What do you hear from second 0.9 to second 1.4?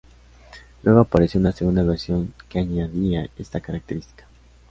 apareció